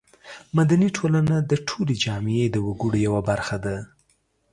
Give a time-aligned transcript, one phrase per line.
[0.57, 3.75] مدني ټولنه د ټولې جامعې د وګړو یوه برخه ده.